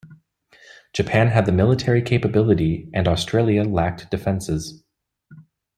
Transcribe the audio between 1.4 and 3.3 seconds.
the military capability, and